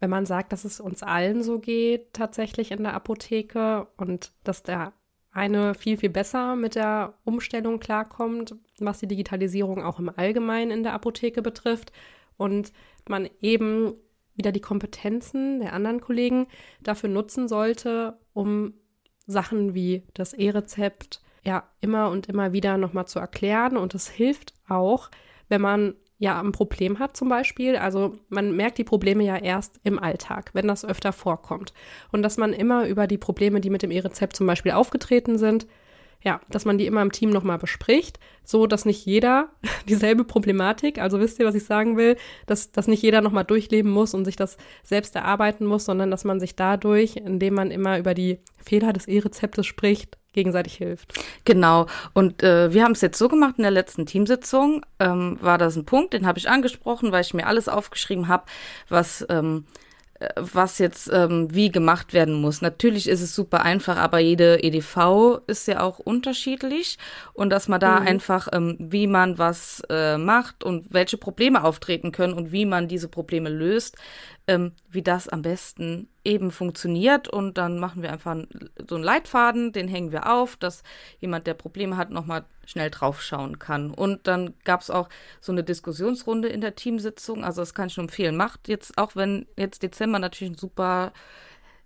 wenn 0.00 0.10
man 0.10 0.26
sagt, 0.26 0.52
dass 0.52 0.64
es 0.64 0.80
uns 0.80 1.02
allen 1.02 1.42
so 1.42 1.58
geht, 1.58 2.12
tatsächlich 2.12 2.70
in 2.70 2.82
der 2.82 2.94
Apotheke 2.94 3.88
und 3.96 4.32
dass 4.44 4.62
der 4.62 4.92
eine 5.32 5.74
viel, 5.74 5.98
viel 5.98 6.10
besser 6.10 6.56
mit 6.56 6.74
der 6.74 7.14
Umstellung 7.24 7.78
klarkommt, 7.78 8.56
was 8.78 9.00
die 9.00 9.06
Digitalisierung 9.06 9.82
auch 9.82 9.98
im 9.98 10.10
Allgemeinen 10.14 10.70
in 10.70 10.82
der 10.82 10.94
Apotheke 10.94 11.42
betrifft 11.42 11.92
und 12.36 12.72
man 13.06 13.28
eben 13.40 13.94
wieder 14.34 14.52
die 14.52 14.60
Kompetenzen 14.60 15.60
der 15.60 15.72
anderen 15.72 16.00
Kollegen 16.00 16.46
dafür 16.82 17.08
nutzen 17.08 17.48
sollte, 17.48 18.18
um 18.32 18.74
Sachen 19.26 19.74
wie 19.74 20.04
das 20.14 20.32
E-Rezept 20.32 21.20
ja 21.42 21.68
immer 21.80 22.10
und 22.10 22.28
immer 22.28 22.52
wieder 22.52 22.76
nochmal 22.76 23.06
zu 23.06 23.18
erklären. 23.18 23.76
Und 23.76 23.94
es 23.94 24.08
hilft 24.08 24.54
auch, 24.68 25.10
wenn 25.48 25.60
man 25.60 25.94
ja 26.18 26.40
ein 26.40 26.52
Problem 26.52 26.98
hat 26.98 27.16
zum 27.16 27.28
Beispiel. 27.28 27.76
Also 27.76 28.14
man 28.28 28.56
merkt 28.56 28.78
die 28.78 28.84
Probleme 28.84 29.24
ja 29.24 29.36
erst 29.36 29.80
im 29.84 29.98
Alltag, 29.98 30.50
wenn 30.54 30.68
das 30.68 30.84
öfter 30.84 31.12
vorkommt. 31.12 31.72
Und 32.12 32.22
dass 32.22 32.36
man 32.36 32.52
immer 32.52 32.86
über 32.86 33.06
die 33.06 33.18
Probleme, 33.18 33.60
die 33.60 33.70
mit 33.70 33.82
dem 33.82 33.90
E-Rezept 33.90 34.36
zum 34.36 34.46
Beispiel 34.46 34.72
aufgetreten 34.72 35.38
sind, 35.38 35.66
ja, 36.22 36.40
dass 36.50 36.64
man 36.64 36.78
die 36.78 36.86
immer 36.86 37.02
im 37.02 37.12
Team 37.12 37.30
nochmal 37.30 37.58
bespricht, 37.58 38.18
so 38.42 38.66
dass 38.66 38.84
nicht 38.84 39.04
jeder 39.04 39.50
dieselbe 39.88 40.24
Problematik, 40.24 40.98
also 40.98 41.20
wisst 41.20 41.38
ihr, 41.38 41.46
was 41.46 41.54
ich 41.54 41.64
sagen 41.64 41.96
will, 41.96 42.16
dass, 42.46 42.72
dass 42.72 42.88
nicht 42.88 43.02
jeder 43.02 43.20
nochmal 43.20 43.44
durchleben 43.44 43.90
muss 43.90 44.14
und 44.14 44.24
sich 44.24 44.36
das 44.36 44.56
selbst 44.82 45.14
erarbeiten 45.14 45.66
muss, 45.66 45.84
sondern 45.84 46.10
dass 46.10 46.24
man 46.24 46.40
sich 46.40 46.56
dadurch, 46.56 47.16
indem 47.16 47.54
man 47.54 47.70
immer 47.70 47.98
über 47.98 48.14
die 48.14 48.40
Fehler 48.58 48.92
des 48.92 49.06
E-Rezeptes 49.06 49.66
spricht, 49.66 50.18
gegenseitig 50.36 50.74
hilft. 50.74 51.14
Genau. 51.44 51.86
Und 52.12 52.44
äh, 52.44 52.72
wir 52.72 52.84
haben 52.84 52.92
es 52.92 53.00
jetzt 53.00 53.18
so 53.18 53.28
gemacht 53.28 53.54
in 53.56 53.62
der 53.62 53.72
letzten 53.72 54.06
Teamsitzung, 54.06 54.86
ähm, 55.00 55.38
war 55.40 55.58
das 55.58 55.74
ein 55.74 55.84
Punkt, 55.84 56.12
den 56.12 56.26
habe 56.26 56.38
ich 56.38 56.48
angesprochen, 56.48 57.10
weil 57.10 57.22
ich 57.22 57.34
mir 57.34 57.46
alles 57.48 57.68
aufgeschrieben 57.68 58.28
habe, 58.28 58.44
was 58.88 59.26
ähm, 59.28 59.64
was 60.36 60.78
jetzt 60.78 61.10
ähm, 61.12 61.48
wie 61.54 61.70
gemacht 61.70 62.12
werden 62.12 62.34
muss. 62.34 62.62
Natürlich 62.62 63.08
ist 63.08 63.20
es 63.20 63.34
super 63.34 63.62
einfach, 63.62 63.96
aber 63.96 64.18
jede 64.18 64.62
EDV 64.62 65.40
ist 65.46 65.68
ja 65.68 65.80
auch 65.80 65.98
unterschiedlich 65.98 66.98
und 67.34 67.50
dass 67.50 67.68
man 67.68 67.80
da 67.80 68.00
mhm. 68.00 68.06
einfach, 68.06 68.48
ähm, 68.52 68.76
wie 68.78 69.06
man 69.06 69.38
was 69.38 69.82
äh, 69.90 70.16
macht 70.16 70.64
und 70.64 70.92
welche 70.92 71.18
Probleme 71.18 71.64
auftreten 71.64 72.12
können 72.12 72.32
und 72.32 72.52
wie 72.52 72.64
man 72.64 72.88
diese 72.88 73.08
Probleme 73.08 73.50
löst, 73.50 73.96
ähm, 74.46 74.72
wie 74.90 75.02
das 75.02 75.28
am 75.28 75.42
besten 75.42 76.08
eben 76.26 76.50
funktioniert. 76.50 77.28
Und 77.28 77.56
dann 77.56 77.78
machen 77.78 78.02
wir 78.02 78.12
einfach 78.12 78.36
so 78.88 78.96
einen 78.96 79.04
Leitfaden, 79.04 79.72
den 79.72 79.88
hängen 79.88 80.12
wir 80.12 80.30
auf, 80.30 80.56
dass 80.56 80.82
jemand, 81.20 81.46
der 81.46 81.54
Probleme 81.54 81.96
hat, 81.96 82.10
nochmal 82.10 82.44
schnell 82.66 82.90
draufschauen 82.90 83.58
kann. 83.58 83.92
Und 83.92 84.26
dann 84.26 84.54
gab 84.64 84.80
es 84.82 84.90
auch 84.90 85.08
so 85.40 85.52
eine 85.52 85.64
Diskussionsrunde 85.64 86.48
in 86.48 86.60
der 86.60 86.74
Teamsitzung. 86.74 87.44
Also 87.44 87.62
das 87.62 87.72
kann 87.72 87.86
ich 87.86 87.96
nur 87.96 88.04
empfehlen. 88.04 88.36
Macht 88.36 88.68
jetzt, 88.68 88.98
auch 88.98 89.16
wenn 89.16 89.46
jetzt 89.56 89.82
Dezember 89.82 90.18
natürlich 90.18 90.54
ein 90.54 90.58
super 90.58 91.12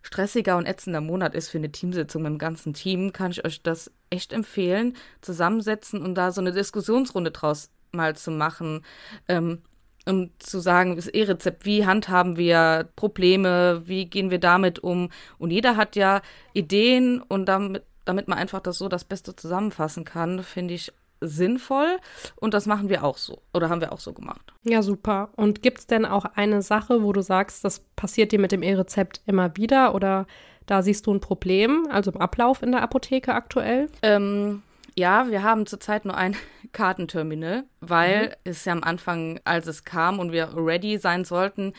stressiger 0.02 0.56
und 0.56 0.64
ätzender 0.64 1.02
Monat 1.02 1.34
ist 1.34 1.50
für 1.50 1.58
eine 1.58 1.70
Teamsitzung 1.70 2.22
mit 2.22 2.30
dem 2.30 2.38
ganzen 2.38 2.72
Team, 2.72 3.12
kann 3.12 3.32
ich 3.32 3.44
euch 3.44 3.62
das 3.62 3.92
echt 4.08 4.32
empfehlen, 4.32 4.96
zusammensetzen 5.20 6.02
und 6.02 6.14
da 6.14 6.32
so 6.32 6.40
eine 6.40 6.52
Diskussionsrunde 6.52 7.32
draus 7.32 7.70
mal 7.92 8.16
zu 8.16 8.30
machen. 8.30 8.82
Ähm, 9.28 9.60
um 10.06 10.30
zu 10.38 10.60
sagen, 10.60 10.96
das 10.96 11.08
E-Rezept, 11.08 11.64
wie 11.64 11.86
handhaben 11.86 12.36
wir 12.36 12.88
Probleme, 12.96 13.82
wie 13.84 14.06
gehen 14.06 14.30
wir 14.30 14.38
damit 14.38 14.78
um? 14.78 15.10
Und 15.38 15.50
jeder 15.50 15.76
hat 15.76 15.96
ja 15.96 16.22
Ideen 16.52 17.20
und 17.20 17.46
damit, 17.46 17.84
damit 18.04 18.28
man 18.28 18.38
einfach 18.38 18.60
das 18.60 18.78
so 18.78 18.88
das 18.88 19.04
Beste 19.04 19.36
zusammenfassen 19.36 20.04
kann, 20.04 20.42
finde 20.42 20.74
ich 20.74 20.92
sinnvoll 21.20 21.98
und 22.36 22.54
das 22.54 22.66
machen 22.66 22.88
wir 22.88 23.04
auch 23.04 23.18
so 23.18 23.42
oder 23.52 23.68
haben 23.68 23.80
wir 23.80 23.92
auch 23.92 24.00
so 24.00 24.12
gemacht. 24.12 24.54
Ja, 24.62 24.82
super. 24.82 25.28
Und 25.36 25.62
gibt 25.62 25.78
es 25.80 25.86
denn 25.86 26.06
auch 26.06 26.24
eine 26.24 26.62
Sache, 26.62 27.02
wo 27.02 27.12
du 27.12 27.20
sagst, 27.20 27.64
das 27.64 27.80
passiert 27.94 28.32
dir 28.32 28.38
mit 28.38 28.52
dem 28.52 28.62
E-Rezept 28.62 29.20
immer 29.26 29.56
wieder 29.56 29.94
oder 29.94 30.26
da 30.66 30.82
siehst 30.82 31.06
du 31.06 31.14
ein 31.14 31.20
Problem, 31.20 31.86
also 31.90 32.10
im 32.10 32.20
Ablauf 32.20 32.62
in 32.62 32.72
der 32.72 32.82
Apotheke 32.82 33.34
aktuell? 33.34 33.88
Ähm, 34.02 34.62
ja, 35.00 35.30
wir 35.30 35.42
haben 35.42 35.66
zurzeit 35.66 36.04
nur 36.04 36.16
ein 36.16 36.36
Kartenterminal, 36.72 37.64
weil 37.80 38.28
mhm. 38.28 38.32
es 38.44 38.64
ja 38.64 38.72
am 38.72 38.84
Anfang, 38.84 39.40
als 39.44 39.66
es 39.66 39.84
kam 39.84 40.20
und 40.20 40.30
wir 40.30 40.52
ready 40.54 40.98
sein 40.98 41.24
sollten, 41.24 41.72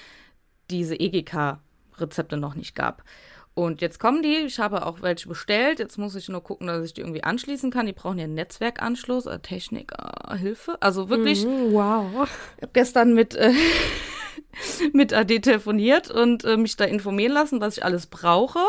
diese 0.69 0.99
EGK-Rezepte 0.99 2.37
noch 2.37 2.55
nicht 2.55 2.75
gab. 2.75 3.03
Und 3.53 3.81
jetzt 3.81 3.99
kommen 3.99 4.23
die, 4.23 4.37
ich 4.37 4.59
habe 4.59 4.85
auch 4.85 5.01
welche 5.01 5.27
bestellt. 5.27 5.79
Jetzt 5.79 5.97
muss 5.97 6.15
ich 6.15 6.29
nur 6.29 6.41
gucken, 6.41 6.67
dass 6.67 6.85
ich 6.85 6.93
die 6.93 7.01
irgendwie 7.01 7.23
anschließen 7.23 7.69
kann. 7.69 7.85
Die 7.85 7.93
brauchen 7.93 8.17
ja 8.17 8.23
einen 8.23 8.33
Netzwerkanschluss, 8.33 9.25
äh, 9.25 9.39
Technik, 9.39 9.91
äh, 9.91 10.37
Hilfe. 10.37 10.77
Also 10.79 11.09
wirklich. 11.09 11.45
Mhm, 11.45 11.73
wow. 11.73 12.29
Ich 12.55 12.63
habe 12.63 12.71
gestern 12.73 13.13
mit, 13.13 13.35
äh, 13.35 13.51
mit 14.93 15.13
AD 15.13 15.39
telefoniert 15.41 16.09
und 16.09 16.45
äh, 16.45 16.55
mich 16.55 16.77
da 16.77 16.85
informieren 16.85 17.33
lassen, 17.33 17.59
was 17.59 17.77
ich 17.77 17.83
alles 17.83 18.07
brauche 18.07 18.59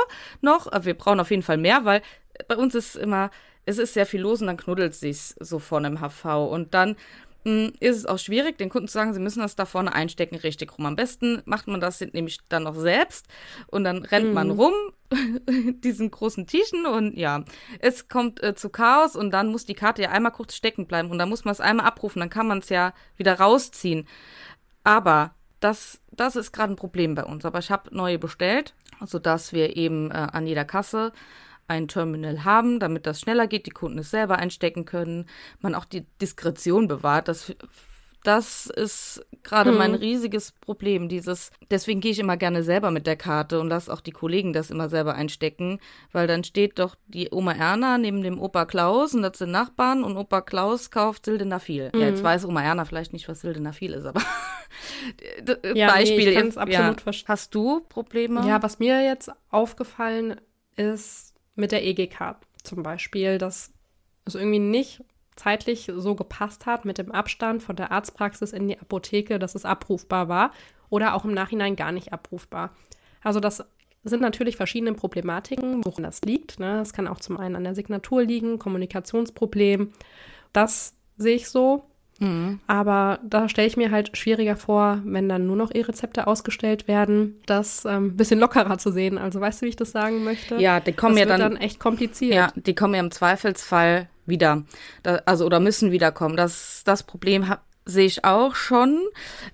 noch. 0.41 0.71
Äh, 0.73 0.85
wir 0.85 0.95
brauchen 0.95 1.21
auf 1.21 1.31
jeden 1.31 1.45
Fall 1.45 1.59
mehr, 1.59 1.85
weil 1.85 2.03
bei 2.49 2.57
uns 2.57 2.75
ist 2.75 2.97
immer 2.97 3.31
es 3.65 3.79
ist 3.79 3.95
sehr 3.95 4.07
viel 4.07 4.21
los 4.21 4.41
und 4.41 4.49
dann 4.49 4.57
knuddelt 4.57 4.93
es 4.93 5.01
sich 5.01 5.35
so 5.41 5.59
vorne 5.59 5.89
im 5.89 6.01
HV. 6.01 6.25
Und 6.51 6.75
dann 6.75 6.97
mh, 7.45 7.67
hm, 7.67 7.73
ist 7.81 7.97
es 7.97 8.07
auch 8.07 8.19
schwierig, 8.19 8.59
den 8.59 8.69
Kunden 8.69 8.89
zu 8.89 8.95
sagen, 8.95 9.15
sie 9.15 9.21
müssen 9.21 9.41
das 9.41 9.57
da 9.57 9.65
vorne 9.65 9.93
einstecken, 9.93 10.37
richtig 10.37 10.77
rum. 10.77 10.87
Am 10.87 10.97
besten 10.97 11.43
macht 11.45 11.69
man 11.69 11.81
das 11.81 12.01
nämlich 12.01 12.39
dann 12.49 12.65
noch 12.65 12.75
selbst 12.75 13.27
und 13.69 13.85
dann 13.85 14.05
rennt 14.05 14.29
mhm. 14.29 14.35
man 14.35 14.51
rum 14.51 14.75
diesen 15.85 16.11
großen 16.11 16.47
Tischen 16.47 16.87
und 16.87 17.17
ja, 17.17 17.45
es 17.79 18.09
kommt 18.09 18.43
äh, 18.43 18.55
zu 18.55 18.71
Chaos 18.71 19.17
und 19.17 19.31
dann 19.31 19.49
muss 19.49 19.65
die 19.65 19.75
Karte 19.75 20.03
ja 20.03 20.11
einmal 20.11 20.33
kurz 20.33 20.55
stecken 20.55 20.87
bleiben 20.87 21.11
und 21.11 21.19
dann 21.19 21.29
muss 21.29 21.45
man 21.45 21.53
es 21.53 21.61
einmal 21.61 21.87
abrufen, 21.87 22.21
dann 22.21 22.31
kann 22.31 22.49
man 22.49 22.59
es 22.59 22.69
ja 22.69 22.95
wieder 23.17 23.39
rausziehen. 23.39 24.07
Aber 24.85 25.35
das, 25.63 26.01
das 26.11 26.37
ist 26.37 26.53
gerade 26.53 26.73
ein 26.73 26.77
Problem 26.77 27.15
bei 27.15 27.25
uns. 27.25 27.45
Aber 27.45 27.61
ich 27.61 27.71
habe 27.71 27.95
neue 27.95 28.19
bestellt, 28.19 28.75
sodass 29.05 29.53
wir 29.53 29.77
eben 29.77 30.11
äh, 30.11 30.15
an 30.15 30.47
jeder 30.47 30.65
Kasse 30.65 31.13
ein 31.69 31.89
Terminal 31.89 32.45
haben, 32.45 32.81
damit 32.81 33.07
das 33.07 33.21
schneller 33.21 33.47
geht, 33.47 33.67
die 33.67 33.71
Kunden 33.71 33.99
es 33.99 34.11
selber 34.11 34.39
einstecken 34.39 34.85
können, 34.85 35.27
man 35.61 35.75
auch 35.75 35.85
die 35.85 36.07
Diskretion 36.21 36.89
bewahrt. 36.89 37.29
Das, 37.29 37.55
das 38.25 38.67
ist 38.67 39.25
gerade 39.43 39.71
hm. 39.71 39.79
mein 39.79 39.95
riesiges 39.95 40.53
Problem. 40.53 41.09
Dieses, 41.09 41.51
deswegen 41.71 42.01
gehe 42.01 42.13
ich 42.13 42.19
immer 42.19 42.37
gerne 42.37 42.63
selber 42.63 42.91
mit 42.91 43.07
der 43.07 43.17
Karte 43.17 43.61
und 43.61 43.69
lasse 43.69 43.93
auch 43.93 44.01
die 44.01 44.13
Kollegen 44.13 44.53
das 44.53 44.71
immer 44.71 44.89
selber 44.89 45.15
einstecken, 45.15 45.81
weil 46.13 46.27
dann 46.27 46.45
steht 46.45 46.79
doch 46.79 46.95
die 47.09 47.29
Oma 47.33 47.53
Erna 47.53 47.99
neben 47.99 48.23
dem 48.23 48.41
Opa 48.41 48.65
Klaus 48.65 49.15
und 49.15 49.23
das 49.23 49.39
sind 49.39 49.51
Nachbarn 49.51 50.05
und 50.05 50.17
Opa 50.17 50.41
Klaus 50.41 50.91
kauft 50.91 51.25
Sildenafil. 51.25 51.91
Mhm. 51.93 52.01
Ja, 52.01 52.07
jetzt 52.07 52.19
hm. 52.19 52.25
weiß 52.25 52.45
Oma 52.45 52.63
Erna 52.63 52.85
vielleicht 52.85 53.13
nicht, 53.13 53.29
was 53.29 53.41
Sildenafil 53.41 53.93
ist, 53.93 54.05
aber 54.05 54.23
ja, 55.75 55.89
Beispiel. 55.89 56.35
Nee, 56.35 56.49
ich 56.49 56.59
absolut 56.59 57.05
ja. 57.05 57.29
Hast 57.29 57.55
du 57.55 57.81
Probleme? 57.89 58.47
Ja, 58.47 58.63
was 58.63 58.79
mir 58.79 59.05
jetzt 59.05 59.31
aufgefallen 59.51 60.41
ist, 60.77 61.32
mit 61.55 61.73
der 61.73 61.85
EGK 61.85 62.37
zum 62.63 62.83
Beispiel, 62.83 63.39
dass 63.39 63.73
es 64.25 64.35
irgendwie 64.35 64.59
nicht 64.59 65.03
zeitlich 65.37 65.91
so 65.95 66.15
gepasst 66.15 66.67
hat 66.67 66.85
mit 66.85 66.99
dem 66.99 67.11
Abstand 67.11 67.63
von 67.63 67.77
der 67.77 67.91
Arztpraxis 67.91 68.53
in 68.53 68.69
die 68.69 68.79
Apotheke, 68.79 69.39
dass 69.39 69.55
es 69.55 69.65
abrufbar 69.65 70.29
war 70.29 70.53
oder 70.91 71.15
auch 71.15 71.25
im 71.25 71.33
Nachhinein 71.33 71.77
gar 71.77 71.93
nicht 71.93 72.13
abrufbar. 72.13 72.75
Also 73.23 73.41
das 73.41 73.65
sind 74.05 74.21
natürlich 74.21 74.57
verschiedene 74.57 74.95
Problematiken, 74.95 75.85
woran 75.85 76.03
das 76.03 76.23
liegt. 76.23 76.59
Ne? 76.59 76.79
Das 76.79 76.93
kann 76.93 77.09
auch 77.09 77.21
zum 77.21 77.39
einen 77.39 77.57
an 77.57 77.65
der 77.65 77.75
Signatur 77.75 78.23
liegen, 78.23 78.59
Kommunikationsproblem. 78.59 79.93
Das 80.53 80.95
sehe 81.17 81.37
ich 81.37 81.49
so. 81.49 81.85
Mhm. 82.23 82.61
Aber 82.67 83.19
da 83.25 83.49
stelle 83.49 83.67
ich 83.67 83.77
mir 83.77 83.91
halt 83.91 84.17
schwieriger 84.17 84.57
vor, 84.57 85.01
wenn 85.05 85.29
dann 85.29 85.47
nur 85.47 85.57
noch 85.57 85.75
E-Rezepte 85.75 86.27
ausgestellt 86.27 86.87
werden, 86.87 87.41
das 87.47 87.85
ein 87.85 87.97
ähm, 87.97 88.17
bisschen 88.17 88.39
lockerer 88.39 88.79
zu 88.79 88.93
sehen. 88.93 89.19
Also 89.19 89.41
weißt 89.41 89.61
du, 89.61 89.67
wie 89.67 89.71
ich 89.71 89.77
das 89.77 89.91
sagen 89.91 90.23
möchte? 90.23 90.57
Ja, 90.57 90.81
die 90.81 90.93
kommen 90.93 91.17
das 91.17 91.21
ja 91.21 91.27
dann, 91.27 91.41
dann 91.41 91.57
echt 91.57 91.81
kompliziert. 91.81 92.35
Ja, 92.35 92.53
die 92.55 92.75
kommen 92.75 92.95
ja 92.95 93.01
im 93.01 93.11
Zweifelsfall 93.11 94.09
wieder. 94.25 94.63
Da, 95.03 95.21
also 95.27 95.45
oder 95.45 95.59
müssen 95.59 95.91
wiederkommen. 95.91 96.37
Das, 96.37 96.83
das 96.85 97.03
Problem 97.03 97.49
hat 97.49 97.61
sehe 97.85 98.07
ich 98.07 98.25
auch 98.25 98.55
schon. 98.55 99.01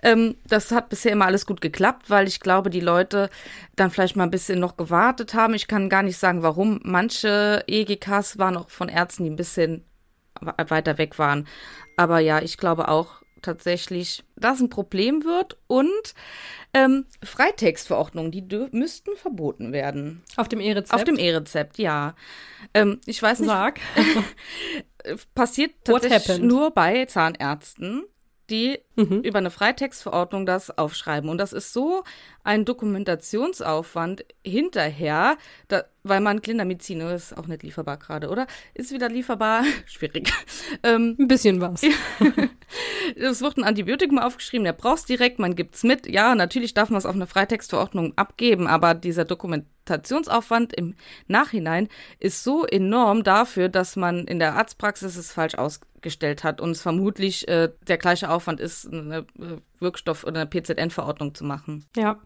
Ähm, 0.03 0.37
das 0.47 0.71
hat 0.71 0.91
bisher 0.91 1.13
immer 1.13 1.25
alles 1.25 1.47
gut 1.47 1.63
geklappt, 1.63 2.11
weil 2.11 2.29
ich 2.29 2.41
glaube, 2.41 2.69
die 2.69 2.81
Leute 2.81 3.31
dann 3.75 3.91
vielleicht 3.91 4.17
mal 4.17 4.25
ein 4.25 4.31
bisschen 4.31 4.61
noch 4.61 4.77
gewartet 4.77 5.33
haben. 5.33 5.55
Ich 5.55 5.67
kann 5.67 5.89
gar 5.89 6.03
nicht 6.03 6.19
sagen, 6.19 6.43
warum. 6.43 6.79
Manche 6.83 7.65
EGKs 7.67 8.37
waren 8.37 8.59
auch 8.59 8.69
von 8.69 8.91
Ärzten, 8.91 9.25
die 9.25 9.31
ein 9.31 9.37
bisschen 9.37 9.83
weiter 10.41 10.99
weg 10.99 11.19
waren. 11.19 11.47
Aber 11.97 12.19
ja, 12.19 12.41
ich 12.41 12.57
glaube 12.57 12.89
auch 12.89 13.23
tatsächlich, 13.43 14.25
dass 14.37 14.61
ein 14.61 14.69
Problem 14.69 15.25
wird 15.25 15.59
und 15.67 16.15
ähm, 16.75 17.07
Freitextverordnungen, 17.23 18.33
die 18.33 18.43
müssten 18.73 19.17
verboten 19.17 19.73
werden. 19.73 20.23
Auf 20.37 20.49
dem 20.49 20.61
E-Rezept? 20.61 20.95
Auf 20.95 21.05
dem 21.05 21.19
E-Rezept, 21.19 21.79
ja. 21.79 22.15
Ähm, 22.75 23.01
ich 23.07 23.23
weiß 23.23 23.41
nicht. 23.41 23.49
Sag. 23.49 23.81
passiert 25.35 25.73
tatsächlich 25.85 26.41
nur 26.41 26.73
bei 26.73 27.05
Zahnärzten 27.07 28.05
die 28.51 28.81
mhm. 28.97 29.21
über 29.21 29.39
eine 29.39 29.51
Freitextverordnung 29.51 30.47
das 30.47 30.77
aufschreiben. 30.77 31.31
Und 31.31 31.39
das 31.39 31.53
ist 31.53 31.73
so 31.73 32.05
ein 32.45 32.65
Dokumentationsaufwand 32.65 34.25
hinterher, 34.45 35.37
da, 35.69 35.85
weil 36.03 36.21
man 36.21 36.41
Clindamycin 36.41 37.01
ist 37.03 37.37
auch 37.37 37.47
nicht 37.47 37.63
lieferbar 37.63 37.99
gerade, 37.99 38.29
oder? 38.29 38.47
Ist 38.75 38.93
wieder 38.93 39.09
lieferbar? 39.09 39.65
Schwierig. 39.87 40.33
Ähm, 40.83 41.17
ein 41.19 41.29
bisschen 41.29 41.61
was. 41.61 41.83
es 43.17 43.41
wird 43.43 43.59
ein 43.59 43.65
Antibiotikum 43.65 44.19
aufgeschrieben, 44.19 44.65
der 44.65 44.73
braucht 44.73 45.09
direkt, 45.09 45.39
man 45.39 45.55
gibt 45.55 45.75
es 45.75 45.85
mit. 45.85 46.07
Ja, 46.07 46.35
natürlich 46.35 46.75
darf 46.75 46.91
man 46.91 46.99
es 46.99 47.07
auf 47.07 47.15
eine 47.15 47.27
Freitextverordnung 47.27 48.15
abgeben, 48.17 48.67
aber 48.67 48.95
dieser 48.95 49.25
Dokumentationsaufwand 49.25 50.73
im 50.73 50.95
Nachhinein 51.27 51.89
ist 52.19 52.43
so 52.43 52.65
enorm 52.65 53.25
dafür, 53.25 53.69
dass 53.69 53.97
man 53.97 54.27
in 54.27 54.39
der 54.39 54.55
Arztpraxis 54.55 55.17
es 55.17 55.33
falsch 55.33 55.57
aus 55.57 55.81
gestellt 56.03 56.45
hat 56.45 56.61
und 56.61 56.71
es 56.71 56.83
vermutlich 56.83 57.49
äh, 57.49 57.71
der 57.87 57.99
gleiche 57.99 58.31
Aufwand 58.31 58.61
ist, 58.61 58.93
eine 58.93 59.27
äh, 59.39 59.59
Wirkstoff- 59.81 60.25
oder 60.25 60.41
eine 60.41 60.51
PZN-Verordnung 60.51 61.35
zu 61.35 61.45
machen. 61.45 61.87
Ja, 61.97 62.19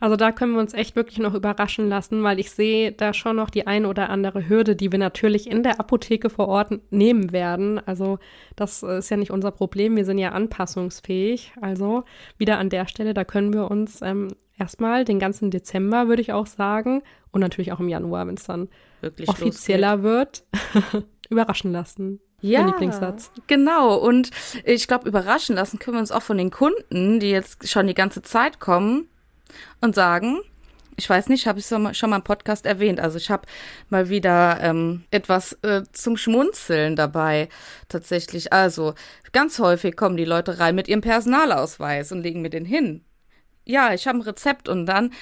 also 0.00 0.16
da 0.16 0.32
können 0.32 0.52
wir 0.52 0.60
uns 0.60 0.74
echt 0.74 0.96
wirklich 0.96 1.18
noch 1.18 1.34
überraschen 1.34 1.88
lassen, 1.88 2.22
weil 2.22 2.38
ich 2.38 2.50
sehe 2.50 2.92
da 2.92 3.12
schon 3.12 3.36
noch 3.36 3.50
die 3.50 3.66
ein 3.66 3.86
oder 3.86 4.10
andere 4.10 4.48
Hürde, 4.48 4.76
die 4.76 4.92
wir 4.92 4.98
natürlich 4.98 5.50
in 5.50 5.62
der 5.62 5.80
Apotheke 5.80 6.30
vor 6.30 6.48
Ort 6.48 6.72
nehmen 6.90 7.32
werden. 7.32 7.78
Also 7.86 8.18
das 8.56 8.82
ist 8.82 9.10
ja 9.10 9.16
nicht 9.16 9.30
unser 9.30 9.50
Problem, 9.50 9.96
wir 9.96 10.04
sind 10.04 10.18
ja 10.18 10.30
anpassungsfähig. 10.30 11.52
Also 11.60 12.04
wieder 12.38 12.58
an 12.58 12.70
der 12.70 12.86
Stelle, 12.86 13.14
da 13.14 13.24
können 13.24 13.52
wir 13.52 13.70
uns 13.70 14.00
ähm, 14.02 14.28
erstmal 14.58 15.04
den 15.04 15.18
ganzen 15.18 15.50
Dezember, 15.50 16.08
würde 16.08 16.22
ich 16.22 16.32
auch 16.32 16.46
sagen, 16.46 17.02
und 17.30 17.40
natürlich 17.40 17.72
auch 17.72 17.80
im 17.80 17.88
Januar, 17.88 18.26
wenn 18.26 18.34
es 18.34 18.44
dann 18.44 18.68
Wirklich 19.00 19.28
offizieller 19.28 19.96
losgeht. 19.96 20.04
wird, 20.04 21.04
Überraschen 21.32 21.72
lassen. 21.72 22.20
Ja, 22.40 22.60
mein 22.60 22.72
Lieblingssatz. 22.72 23.30
genau. 23.46 23.96
Und 23.96 24.30
ich 24.64 24.88
glaube, 24.88 25.08
überraschen 25.08 25.54
lassen 25.54 25.78
können 25.78 25.96
wir 25.96 26.00
uns 26.00 26.12
auch 26.12 26.22
von 26.22 26.38
den 26.38 26.50
Kunden, 26.50 27.20
die 27.20 27.30
jetzt 27.30 27.68
schon 27.68 27.86
die 27.86 27.94
ganze 27.94 28.22
Zeit 28.22 28.58
kommen 28.58 29.08
und 29.80 29.94
sagen, 29.94 30.40
ich 30.96 31.08
weiß 31.08 31.28
nicht, 31.28 31.46
habe 31.46 31.58
ich 31.58 31.66
schon 31.66 31.82
mal 31.82 32.16
im 32.16 32.22
Podcast 32.22 32.66
erwähnt. 32.66 33.00
Also 33.00 33.16
ich 33.16 33.30
habe 33.30 33.46
mal 33.88 34.08
wieder 34.08 34.58
ähm, 34.60 35.04
etwas 35.10 35.54
äh, 35.62 35.82
zum 35.92 36.16
Schmunzeln 36.16 36.96
dabei 36.96 37.48
tatsächlich. 37.88 38.52
Also 38.52 38.94
ganz 39.32 39.58
häufig 39.58 39.96
kommen 39.96 40.16
die 40.16 40.24
Leute 40.24 40.58
rein 40.58 40.74
mit 40.74 40.88
ihrem 40.88 41.00
Personalausweis 41.00 42.12
und 42.12 42.22
legen 42.22 42.42
mir 42.42 42.50
den 42.50 42.64
hin. 42.64 43.04
Ja, 43.64 43.94
ich 43.94 44.06
habe 44.06 44.18
ein 44.18 44.22
Rezept 44.22 44.68
und 44.68 44.86
dann 44.86 45.12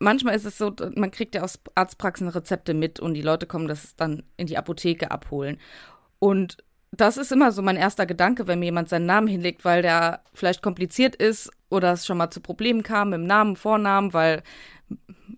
manchmal 0.00 0.34
ist 0.34 0.46
es 0.46 0.58
so, 0.58 0.74
man 0.96 1.12
kriegt 1.12 1.36
ja 1.36 1.42
aus 1.42 1.60
Arztpraxen 1.76 2.28
Rezepte 2.28 2.74
mit 2.74 2.98
und 2.98 3.14
die 3.14 3.22
Leute 3.22 3.46
kommen 3.46 3.68
das 3.68 3.94
dann 3.94 4.24
in 4.36 4.48
die 4.48 4.58
Apotheke 4.58 5.12
abholen. 5.12 5.58
Und 6.18 6.56
das 6.90 7.16
ist 7.16 7.30
immer 7.30 7.52
so 7.52 7.62
mein 7.62 7.76
erster 7.76 8.04
Gedanke, 8.04 8.48
wenn 8.48 8.58
mir 8.58 8.66
jemand 8.66 8.88
seinen 8.88 9.06
Namen 9.06 9.28
hinlegt, 9.28 9.64
weil 9.64 9.82
der 9.82 10.24
vielleicht 10.34 10.62
kompliziert 10.62 11.14
ist 11.14 11.50
oder 11.68 11.92
es 11.92 12.04
schon 12.04 12.18
mal 12.18 12.30
zu 12.30 12.40
Problemen 12.40 12.82
kam 12.82 13.12
im 13.12 13.26
Namen, 13.26 13.54
Vornamen, 13.54 14.12
weil 14.12 14.42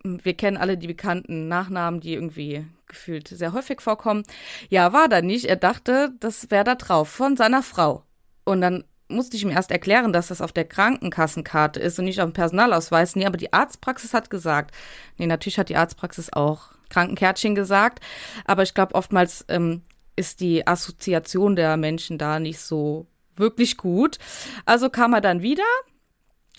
wir 0.02 0.34
kennen 0.34 0.56
alle 0.56 0.78
die 0.78 0.86
bekannten 0.86 1.48
Nachnamen, 1.48 2.00
die 2.00 2.14
irgendwie 2.14 2.64
gefühlt 2.86 3.28
sehr 3.28 3.52
häufig 3.52 3.80
vorkommen. 3.80 4.22
Ja, 4.70 4.92
war 4.92 5.08
da 5.08 5.20
nicht. 5.20 5.44
Er 5.44 5.56
dachte, 5.56 6.12
das 6.20 6.50
wäre 6.50 6.64
da 6.64 6.74
drauf 6.74 7.08
von 7.08 7.36
seiner 7.36 7.62
Frau. 7.62 8.04
Und 8.44 8.60
dann 8.60 8.84
musste 9.12 9.36
ich 9.36 9.42
ihm 9.42 9.50
erst 9.50 9.70
erklären, 9.70 10.12
dass 10.12 10.28
das 10.28 10.40
auf 10.40 10.52
der 10.52 10.64
Krankenkassenkarte 10.64 11.80
ist 11.80 11.98
und 11.98 12.06
nicht 12.06 12.20
auf 12.20 12.28
dem 12.28 12.32
Personalausweis. 12.32 13.16
Nee, 13.16 13.26
aber 13.26 13.36
die 13.36 13.52
Arztpraxis 13.52 14.14
hat 14.14 14.30
gesagt. 14.30 14.74
Nee, 15.18 15.26
natürlich 15.26 15.58
hat 15.58 15.68
die 15.68 15.76
Arztpraxis 15.76 16.32
auch 16.32 16.72
Krankenkärtchen 16.88 17.54
gesagt. 17.54 18.00
Aber 18.44 18.62
ich 18.62 18.74
glaube, 18.74 18.94
oftmals 18.94 19.44
ähm, 19.48 19.82
ist 20.16 20.40
die 20.40 20.66
Assoziation 20.66 21.56
der 21.56 21.76
Menschen 21.76 22.18
da 22.18 22.38
nicht 22.38 22.60
so 22.60 23.06
wirklich 23.36 23.76
gut. 23.76 24.18
Also 24.66 24.90
kam 24.90 25.14
er 25.14 25.20
dann 25.20 25.42
wieder 25.42 25.62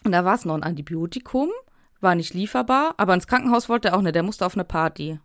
und 0.04 0.12
da 0.12 0.26
war 0.26 0.36
es 0.36 0.46
noch 0.46 0.56
ein 0.56 0.64
Antibiotikum 0.64 1.50
war 2.04 2.14
nicht 2.14 2.36
lieferbar, 2.36 2.94
aber 2.98 3.16
ins 3.16 3.26
Krankenhaus 3.26 3.70
wollte 3.70 3.88
er 3.88 3.98
auch 3.98 4.02
nicht, 4.02 4.14
der 4.14 4.22
musste 4.22 4.46
auf 4.46 4.56
eine 4.56 4.66
Party. 4.66 5.20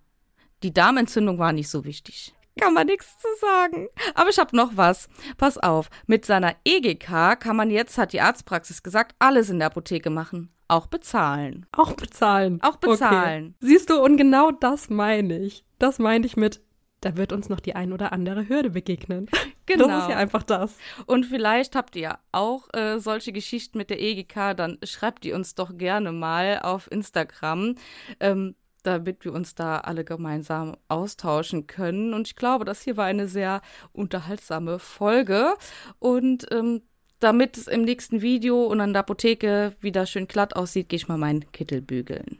Die 0.62 0.72
Darmentzündung 0.72 1.38
war 1.38 1.52
nicht 1.52 1.68
so 1.68 1.84
wichtig. 1.84 2.34
Kann 2.60 2.74
man 2.74 2.86
nichts 2.86 3.18
zu 3.18 3.28
sagen. 3.40 3.88
Aber 4.14 4.30
ich 4.30 4.38
habe 4.38 4.56
noch 4.56 4.72
was. 4.76 5.08
Pass 5.36 5.58
auf, 5.58 5.90
mit 6.06 6.24
seiner 6.24 6.54
EGK 6.64 7.38
kann 7.38 7.56
man 7.56 7.70
jetzt, 7.70 7.98
hat 7.98 8.12
die 8.12 8.20
Arztpraxis 8.20 8.82
gesagt, 8.82 9.14
alles 9.18 9.50
in 9.50 9.58
der 9.58 9.68
Apotheke 9.68 10.10
machen. 10.10 10.52
Auch 10.68 10.86
bezahlen. 10.86 11.66
Auch 11.72 11.94
bezahlen. 11.94 12.60
Auch 12.62 12.76
bezahlen. 12.76 13.54
Okay. 13.58 13.66
Siehst 13.68 13.90
du, 13.90 14.02
und 14.02 14.18
genau 14.18 14.50
das 14.50 14.90
meine 14.90 15.38
ich. 15.38 15.64
Das 15.78 15.98
meine 15.98 16.26
ich 16.26 16.36
mit, 16.36 16.60
da 17.00 17.16
wird 17.16 17.32
uns 17.32 17.48
noch 17.48 17.60
die 17.60 17.74
ein 17.74 17.92
oder 17.92 18.12
andere 18.12 18.48
Hürde 18.48 18.70
begegnen. 18.70 19.28
Genau. 19.68 19.86
Das 19.86 20.04
ist 20.04 20.08
ja 20.08 20.16
einfach 20.16 20.44
das. 20.44 20.78
Und 21.04 21.26
vielleicht 21.26 21.76
habt 21.76 21.94
ihr 21.94 22.18
auch 22.32 22.72
äh, 22.72 22.98
solche 23.00 23.32
Geschichten 23.32 23.76
mit 23.76 23.90
der 23.90 24.00
EGK, 24.00 24.56
dann 24.56 24.78
schreibt 24.82 25.24
die 25.24 25.32
uns 25.32 25.54
doch 25.54 25.76
gerne 25.76 26.10
mal 26.10 26.60
auf 26.62 26.90
Instagram. 26.90 27.74
Ähm, 28.18 28.54
damit 28.88 29.24
wir 29.24 29.32
uns 29.32 29.54
da 29.54 29.78
alle 29.78 30.04
gemeinsam 30.04 30.76
austauschen 30.88 31.66
können. 31.66 32.14
Und 32.14 32.28
ich 32.28 32.36
glaube, 32.36 32.64
das 32.64 32.82
hier 32.82 32.96
war 32.96 33.06
eine 33.06 33.28
sehr 33.28 33.60
unterhaltsame 33.92 34.78
Folge. 34.78 35.54
Und 35.98 36.46
ähm, 36.50 36.82
damit 37.20 37.56
es 37.56 37.66
im 37.66 37.82
nächsten 37.82 38.22
Video 38.22 38.64
und 38.64 38.80
an 38.80 38.92
der 38.92 39.00
Apotheke 39.00 39.74
wieder 39.80 40.06
schön 40.06 40.28
glatt 40.28 40.54
aussieht, 40.54 40.88
gehe 40.88 40.98
ich 40.98 41.08
mal 41.08 41.18
meinen 41.18 41.50
Kittel 41.52 41.80
bügeln. 41.80 42.36